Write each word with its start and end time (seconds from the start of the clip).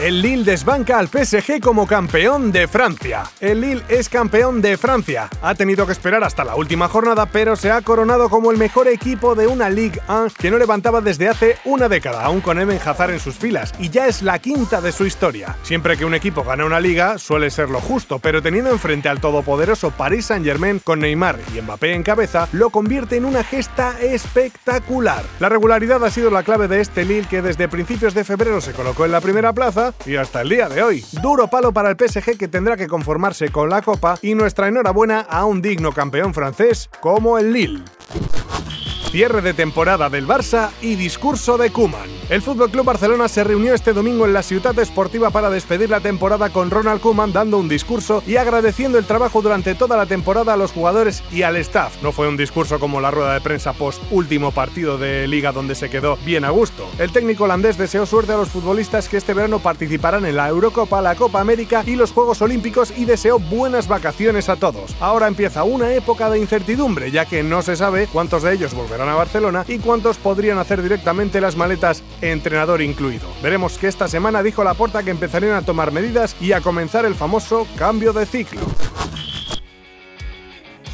El 0.00 0.22
Lille 0.22 0.44
desbanca 0.44 0.96
al 0.96 1.08
PSG 1.08 1.60
como 1.60 1.84
campeón 1.84 2.52
de 2.52 2.68
Francia. 2.68 3.24
El 3.40 3.60
Lille 3.60 3.82
es 3.88 4.08
campeón 4.08 4.62
de 4.62 4.76
Francia. 4.76 5.28
Ha 5.42 5.56
tenido 5.56 5.86
que 5.86 5.92
esperar 5.92 6.22
hasta 6.22 6.44
la 6.44 6.54
última 6.54 6.86
jornada, 6.86 7.26
pero 7.26 7.56
se 7.56 7.72
ha 7.72 7.82
coronado 7.82 8.30
como 8.30 8.52
el 8.52 8.58
mejor 8.58 8.86
equipo 8.86 9.34
de 9.34 9.48
una 9.48 9.68
Ligue 9.68 10.00
1 10.08 10.28
que 10.38 10.52
no 10.52 10.58
levantaba 10.58 11.00
desde 11.00 11.28
hace 11.28 11.56
una 11.64 11.88
década, 11.88 12.22
aún 12.22 12.40
con 12.40 12.60
Eben 12.60 12.78
Hazard 12.78 13.10
en 13.10 13.18
sus 13.18 13.34
filas, 13.34 13.74
y 13.80 13.88
ya 13.88 14.06
es 14.06 14.22
la 14.22 14.38
quinta 14.38 14.80
de 14.80 14.92
su 14.92 15.04
historia. 15.04 15.56
Siempre 15.64 15.96
que 15.96 16.04
un 16.04 16.14
equipo 16.14 16.44
gana 16.44 16.64
una 16.64 16.78
liga, 16.78 17.18
suele 17.18 17.50
ser 17.50 17.68
lo 17.68 17.80
justo, 17.80 18.20
pero 18.20 18.40
teniendo 18.40 18.70
enfrente 18.70 19.08
al 19.08 19.20
todopoderoso 19.20 19.90
Paris 19.90 20.26
Saint-Germain 20.26 20.78
con 20.78 21.00
Neymar 21.00 21.40
y 21.52 21.60
Mbappé 21.60 21.94
en 21.94 22.04
cabeza, 22.04 22.46
lo 22.52 22.70
convierte 22.70 23.16
en 23.16 23.24
una 23.24 23.42
gesta 23.42 23.98
espectacular. 24.00 25.24
La 25.40 25.48
regularidad 25.48 26.04
ha 26.04 26.10
sido 26.10 26.30
la 26.30 26.44
clave 26.44 26.68
de 26.68 26.82
este 26.82 27.04
Lille 27.04 27.26
que 27.28 27.42
desde 27.42 27.66
principios 27.66 28.14
de 28.14 28.22
febrero 28.22 28.60
se 28.60 28.74
colocó 28.74 29.04
en 29.04 29.10
la 29.10 29.20
primera 29.20 29.52
plaza 29.52 29.87
y 30.06 30.16
hasta 30.16 30.42
el 30.42 30.48
día 30.48 30.68
de 30.68 30.82
hoy. 30.82 31.04
Duro 31.22 31.48
palo 31.48 31.72
para 31.72 31.90
el 31.90 31.96
PSG 31.96 32.36
que 32.38 32.48
tendrá 32.48 32.76
que 32.76 32.86
conformarse 32.86 33.50
con 33.50 33.70
la 33.70 33.82
Copa 33.82 34.18
y 34.22 34.34
nuestra 34.34 34.68
enhorabuena 34.68 35.20
a 35.20 35.44
un 35.44 35.62
digno 35.62 35.92
campeón 35.92 36.34
francés 36.34 36.90
como 37.00 37.38
el 37.38 37.52
Lille. 37.52 37.82
Cierre 39.10 39.40
de 39.40 39.54
temporada 39.54 40.10
del 40.10 40.26
Barça 40.26 40.68
y 40.82 40.94
discurso 40.94 41.56
de 41.56 41.70
Kuman. 41.70 42.10
El 42.28 42.42
Fútbol 42.42 42.70
Club 42.70 42.84
Barcelona 42.84 43.26
se 43.28 43.42
reunió 43.42 43.72
este 43.72 43.94
domingo 43.94 44.26
en 44.26 44.34
la 44.34 44.42
Ciudad 44.42 44.78
Esportiva 44.78 45.30
para 45.30 45.48
despedir 45.48 45.88
la 45.88 46.00
temporada 46.00 46.50
con 46.50 46.70
Ronald 46.70 47.00
Kuman 47.00 47.32
dando 47.32 47.56
un 47.56 47.70
discurso 47.70 48.22
y 48.26 48.36
agradeciendo 48.36 48.98
el 48.98 49.06
trabajo 49.06 49.40
durante 49.40 49.74
toda 49.74 49.96
la 49.96 50.04
temporada 50.04 50.52
a 50.52 50.56
los 50.58 50.72
jugadores 50.72 51.24
y 51.32 51.40
al 51.40 51.56
staff. 51.56 52.02
No 52.02 52.12
fue 52.12 52.28
un 52.28 52.36
discurso 52.36 52.78
como 52.78 53.00
la 53.00 53.10
rueda 53.10 53.32
de 53.32 53.40
prensa 53.40 53.72
post 53.72 54.02
último 54.10 54.50
partido 54.50 54.98
de 54.98 55.26
liga 55.26 55.52
donde 55.52 55.74
se 55.74 55.88
quedó 55.88 56.18
bien 56.26 56.44
a 56.44 56.50
gusto. 56.50 56.86
El 56.98 57.10
técnico 57.10 57.44
holandés 57.44 57.78
deseó 57.78 58.04
suerte 58.04 58.32
a 58.32 58.36
los 58.36 58.50
futbolistas 58.50 59.08
que 59.08 59.16
este 59.16 59.32
verano 59.32 59.58
participarán 59.58 60.26
en 60.26 60.36
la 60.36 60.50
Eurocopa, 60.50 61.00
la 61.00 61.14
Copa 61.14 61.40
América 61.40 61.82
y 61.86 61.96
los 61.96 62.12
Juegos 62.12 62.42
Olímpicos 62.42 62.92
y 62.94 63.06
deseó 63.06 63.38
buenas 63.38 63.88
vacaciones 63.88 64.50
a 64.50 64.56
todos. 64.56 64.94
Ahora 65.00 65.28
empieza 65.28 65.64
una 65.64 65.94
época 65.94 66.28
de 66.28 66.40
incertidumbre 66.40 67.10
ya 67.10 67.24
que 67.24 67.42
no 67.42 67.62
se 67.62 67.74
sabe 67.74 68.06
cuántos 68.12 68.42
de 68.42 68.52
ellos 68.52 68.74
volverán 68.74 68.97
a 69.06 69.14
Barcelona 69.14 69.64
y 69.68 69.78
cuántos 69.78 70.16
podrían 70.16 70.58
hacer 70.58 70.82
directamente 70.82 71.40
las 71.40 71.56
maletas, 71.56 72.02
entrenador 72.20 72.80
incluido. 72.80 73.28
Veremos 73.42 73.78
que 73.78 73.86
esta 73.86 74.08
semana 74.08 74.42
dijo 74.42 74.64
la 74.64 74.70
Laporta 74.70 75.02
que 75.02 75.10
empezarían 75.10 75.54
a 75.54 75.62
tomar 75.62 75.92
medidas 75.92 76.34
y 76.40 76.52
a 76.52 76.60
comenzar 76.60 77.04
el 77.04 77.14
famoso 77.14 77.66
cambio 77.76 78.12
de 78.12 78.26
ciclo. 78.26 78.60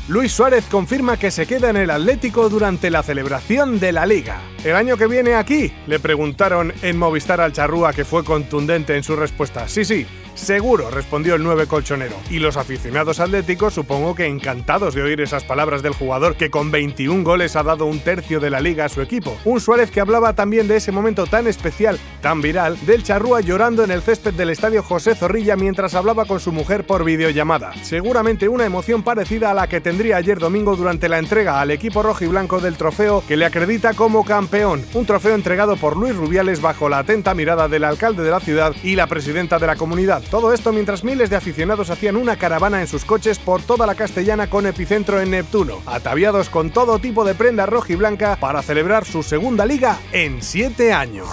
Luis 0.06 0.32
Suárez 0.32 0.66
confirma 0.70 1.16
que 1.16 1.30
se 1.30 1.46
queda 1.46 1.70
en 1.70 1.78
el 1.78 1.90
Atlético 1.90 2.50
durante 2.50 2.90
la 2.90 3.02
celebración 3.02 3.80
de 3.80 3.90
la 3.92 4.04
liga. 4.04 4.38
¿El 4.62 4.76
año 4.76 4.98
que 4.98 5.06
viene 5.06 5.34
aquí? 5.34 5.72
Le 5.86 5.98
preguntaron 5.98 6.74
en 6.82 6.98
Movistar 6.98 7.40
al 7.40 7.54
Charrúa 7.54 7.94
que 7.94 8.04
fue 8.04 8.22
contundente 8.22 8.96
en 8.96 9.02
su 9.02 9.16
respuesta. 9.16 9.66
Sí, 9.66 9.82
sí, 9.86 10.06
Seguro, 10.34 10.90
respondió 10.90 11.36
el 11.36 11.42
9 11.42 11.66
colchonero. 11.66 12.16
Y 12.28 12.38
los 12.38 12.56
aficionados 12.56 13.20
atléticos 13.20 13.74
supongo 13.74 14.14
que 14.14 14.26
encantados 14.26 14.94
de 14.94 15.02
oír 15.02 15.20
esas 15.20 15.44
palabras 15.44 15.82
del 15.82 15.94
jugador 15.94 16.36
que 16.36 16.50
con 16.50 16.70
21 16.70 17.22
goles 17.22 17.56
ha 17.56 17.62
dado 17.62 17.86
un 17.86 18.00
tercio 18.00 18.40
de 18.40 18.50
la 18.50 18.60
liga 18.60 18.84
a 18.84 18.88
su 18.88 19.00
equipo. 19.00 19.36
Un 19.44 19.60
Suárez 19.60 19.90
que 19.90 20.00
hablaba 20.00 20.34
también 20.34 20.66
de 20.66 20.76
ese 20.76 20.92
momento 20.92 21.26
tan 21.26 21.46
especial, 21.46 21.98
tan 22.20 22.42
viral, 22.42 22.76
del 22.84 23.04
charrúa 23.04 23.40
llorando 23.40 23.84
en 23.84 23.90
el 23.90 24.02
césped 24.02 24.34
del 24.34 24.50
estadio 24.50 24.82
José 24.82 25.14
Zorrilla 25.14 25.56
mientras 25.56 25.94
hablaba 25.94 26.24
con 26.24 26.40
su 26.40 26.50
mujer 26.50 26.84
por 26.84 27.04
videollamada. 27.04 27.72
Seguramente 27.82 28.48
una 28.48 28.64
emoción 28.64 29.02
parecida 29.02 29.52
a 29.52 29.54
la 29.54 29.68
que 29.68 29.80
tendría 29.80 30.16
ayer 30.16 30.38
domingo 30.38 30.74
durante 30.74 31.08
la 31.08 31.18
entrega 31.18 31.60
al 31.60 31.70
equipo 31.70 32.02
rojo 32.02 32.24
y 32.24 32.28
blanco 32.28 32.60
del 32.60 32.76
trofeo 32.76 33.22
que 33.26 33.36
le 33.36 33.44
acredita 33.44 33.94
como 33.94 34.24
campeón. 34.24 34.84
Un 34.94 35.06
trofeo 35.06 35.34
entregado 35.34 35.76
por 35.76 35.96
Luis 35.96 36.16
Rubiales 36.16 36.60
bajo 36.60 36.88
la 36.88 36.98
atenta 36.98 37.34
mirada 37.34 37.68
del 37.68 37.84
alcalde 37.84 38.24
de 38.24 38.30
la 38.30 38.40
ciudad 38.40 38.74
y 38.82 38.96
la 38.96 39.06
presidenta 39.06 39.58
de 39.58 39.66
la 39.66 39.76
comunidad. 39.76 40.23
Todo 40.30 40.52
esto 40.52 40.72
mientras 40.72 41.04
miles 41.04 41.30
de 41.30 41.36
aficionados 41.36 41.90
hacían 41.90 42.16
una 42.16 42.36
caravana 42.36 42.80
en 42.80 42.86
sus 42.86 43.04
coches 43.04 43.38
por 43.38 43.62
toda 43.62 43.86
la 43.86 43.94
castellana 43.94 44.48
con 44.48 44.66
epicentro 44.66 45.20
en 45.20 45.30
Neptuno, 45.30 45.80
ataviados 45.86 46.48
con 46.48 46.70
todo 46.70 46.98
tipo 46.98 47.24
de 47.24 47.34
prenda 47.34 47.66
roja 47.66 47.92
y 47.92 47.96
blanca 47.96 48.36
para 48.40 48.62
celebrar 48.62 49.04
su 49.04 49.22
segunda 49.22 49.66
liga 49.66 49.98
en 50.12 50.42
siete 50.42 50.92
años. 50.92 51.28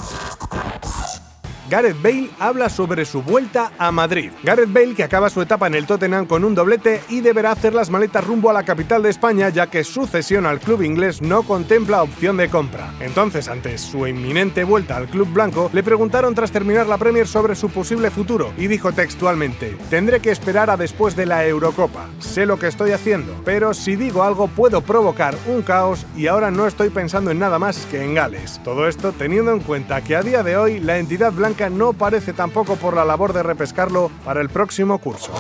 Gareth 1.72 2.02
Bale 2.02 2.30
habla 2.38 2.68
sobre 2.68 3.06
su 3.06 3.22
vuelta 3.22 3.72
a 3.78 3.94
Madrid. 3.94 4.34
Gareth 4.44 4.74
Bale, 4.74 4.94
que 4.94 5.06
acaba 5.06 5.30
su 5.30 5.42
etapa 5.42 5.68
en 5.68 5.76
el 5.76 5.88
Tottenham 5.88 6.26
con 6.26 6.44
un 6.44 6.54
doblete 6.54 7.02
y 7.08 7.22
deberá 7.22 7.52
hacer 7.52 7.74
las 7.74 7.90
maletas 7.90 8.28
rumbo 8.28 8.50
a 8.50 8.54
la 8.54 8.64
capital 8.64 9.02
de 9.04 9.10
España, 9.10 9.48
ya 9.48 9.68
que 9.68 9.86
su 9.86 10.06
cesión 10.06 10.46
al 10.46 10.60
club 10.60 10.82
inglés 10.82 11.22
no 11.22 11.44
contempla 11.44 12.04
opción 12.04 12.36
de 12.36 12.50
compra. 12.50 12.94
Entonces, 13.00 13.48
ante 13.48 13.78
su 13.78 14.06
inminente 14.06 14.66
vuelta 14.66 14.98
al 14.98 15.08
club 15.08 15.32
blanco, 15.32 15.70
le 15.72 15.82
preguntaron 15.82 16.36
tras 16.36 16.52
terminar 16.52 16.88
la 16.88 16.98
Premier 16.98 17.26
sobre 17.26 17.56
su 17.56 17.70
posible 17.70 18.12
futuro 18.12 18.52
y 18.58 18.68
dijo 18.68 18.92
textualmente: 18.92 19.78
Tendré 19.90 20.20
que 20.20 20.32
esperar 20.32 20.70
a 20.70 20.76
después 20.76 21.16
de 21.16 21.26
la 21.26 21.48
Eurocopa. 21.48 22.10
Sé 22.20 22.46
lo 22.46 22.60
que 22.60 22.68
estoy 22.68 22.92
haciendo, 22.92 23.34
pero 23.46 23.74
si 23.74 23.96
digo 23.96 24.24
algo 24.24 24.50
puedo 24.50 24.82
provocar 24.82 25.36
un 25.48 25.62
caos 25.62 26.06
y 26.18 26.28
ahora 26.28 26.52
no 26.52 26.68
estoy 26.68 26.90
pensando 26.90 27.32
en 27.32 27.40
nada 27.40 27.60
más 27.60 27.86
que 27.86 28.04
en 28.04 28.14
Gales. 28.14 28.60
Todo 28.62 28.90
esto 28.90 29.14
teniendo 29.14 29.54
en 29.54 29.62
cuenta 29.62 30.02
que 30.02 30.18
a 30.18 30.22
día 30.22 30.44
de 30.44 30.58
hoy 30.58 30.82
la 30.82 30.98
entidad 30.98 31.32
blanca 31.32 31.61
no 31.70 31.94
parece 31.94 32.34
tampoco 32.34 32.76
por 32.76 32.96
la 32.96 33.06
labor 33.06 33.34
de 33.34 33.44
repescarlo 33.44 34.12
para 34.26 34.42
el 34.42 34.50
próximo 34.50 35.00
curso. 35.00 35.32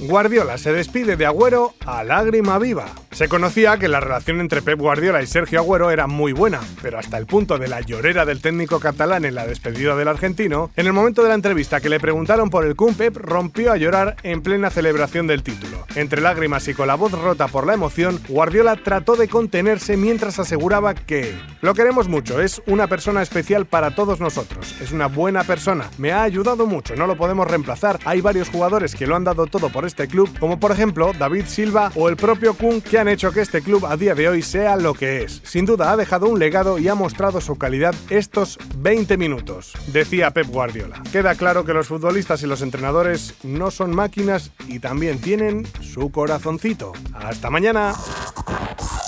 Guardiola 0.00 0.58
se 0.58 0.72
despide 0.72 1.16
de 1.16 1.26
Agüero 1.26 1.74
a 1.84 2.02
lágrima 2.04 2.58
viva. 2.58 2.86
Se 3.20 3.28
conocía 3.28 3.76
que 3.76 3.86
la 3.86 4.00
relación 4.00 4.40
entre 4.40 4.62
Pep 4.62 4.78
Guardiola 4.78 5.20
y 5.20 5.26
Sergio 5.26 5.60
Agüero 5.60 5.90
era 5.90 6.06
muy 6.06 6.32
buena, 6.32 6.58
pero 6.80 6.98
hasta 6.98 7.18
el 7.18 7.26
punto 7.26 7.58
de 7.58 7.68
la 7.68 7.82
llorera 7.82 8.24
del 8.24 8.40
técnico 8.40 8.80
catalán 8.80 9.26
en 9.26 9.34
la 9.34 9.46
despedida 9.46 9.94
del 9.94 10.08
argentino, 10.08 10.70
en 10.74 10.86
el 10.86 10.94
momento 10.94 11.22
de 11.22 11.28
la 11.28 11.34
entrevista 11.34 11.82
que 11.82 11.90
le 11.90 12.00
preguntaron 12.00 12.48
por 12.48 12.64
el 12.64 12.76
Kun, 12.76 12.94
Pep 12.94 13.14
rompió 13.18 13.72
a 13.72 13.76
llorar 13.76 14.16
en 14.22 14.40
plena 14.40 14.70
celebración 14.70 15.26
del 15.26 15.42
título. 15.42 15.84
Entre 15.96 16.22
lágrimas 16.22 16.66
y 16.68 16.72
con 16.72 16.86
la 16.86 16.94
voz 16.94 17.12
rota 17.12 17.46
por 17.46 17.66
la 17.66 17.74
emoción, 17.74 18.18
Guardiola 18.26 18.76
trató 18.76 19.16
de 19.16 19.28
contenerse 19.28 19.98
mientras 19.98 20.38
aseguraba 20.38 20.94
que 20.94 21.38
lo 21.60 21.74
queremos 21.74 22.08
mucho, 22.08 22.40
es 22.40 22.62
una 22.66 22.86
persona 22.86 23.20
especial 23.20 23.66
para 23.66 23.94
todos 23.94 24.20
nosotros, 24.20 24.80
es 24.80 24.92
una 24.92 25.08
buena 25.08 25.44
persona, 25.44 25.90
me 25.98 26.12
ha 26.12 26.22
ayudado 26.22 26.64
mucho, 26.64 26.96
no 26.96 27.06
lo 27.06 27.18
podemos 27.18 27.46
reemplazar, 27.46 27.98
hay 28.06 28.22
varios 28.22 28.48
jugadores 28.48 28.94
que 28.94 29.06
lo 29.06 29.14
han 29.14 29.24
dado 29.24 29.44
todo 29.44 29.68
por 29.68 29.84
este 29.84 30.08
club, 30.08 30.30
como 30.38 30.58
por 30.58 30.72
ejemplo 30.72 31.12
David 31.18 31.44
Silva 31.44 31.92
o 31.96 32.08
el 32.08 32.16
propio 32.16 32.54
Kun, 32.54 32.80
que 32.80 32.98
han 32.98 33.09
hecho 33.10 33.32
que 33.32 33.40
este 33.40 33.62
club 33.62 33.86
a 33.86 33.96
día 33.96 34.14
de 34.14 34.28
hoy 34.28 34.42
sea 34.42 34.76
lo 34.76 34.94
que 34.94 35.22
es. 35.22 35.40
Sin 35.44 35.66
duda 35.66 35.92
ha 35.92 35.96
dejado 35.96 36.28
un 36.28 36.38
legado 36.38 36.78
y 36.78 36.88
ha 36.88 36.94
mostrado 36.94 37.40
su 37.40 37.56
calidad 37.56 37.94
estos 38.08 38.58
20 38.78 39.16
minutos, 39.16 39.72
decía 39.88 40.30
Pep 40.30 40.46
Guardiola. 40.46 41.02
Queda 41.12 41.34
claro 41.34 41.64
que 41.64 41.74
los 41.74 41.88
futbolistas 41.88 42.42
y 42.42 42.46
los 42.46 42.62
entrenadores 42.62 43.34
no 43.42 43.70
son 43.70 43.94
máquinas 43.94 44.52
y 44.68 44.78
también 44.78 45.20
tienen 45.20 45.66
su 45.80 46.10
corazoncito. 46.10 46.92
Hasta 47.12 47.50
mañana. 47.50 47.94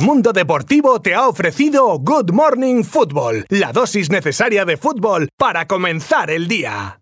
Mundo 0.00 0.32
Deportivo 0.32 1.00
te 1.00 1.14
ha 1.14 1.28
ofrecido 1.28 1.98
Good 1.98 2.32
Morning 2.32 2.82
Football, 2.82 3.46
la 3.48 3.72
dosis 3.72 4.10
necesaria 4.10 4.64
de 4.64 4.76
fútbol 4.76 5.28
para 5.36 5.66
comenzar 5.66 6.30
el 6.30 6.48
día. 6.48 6.98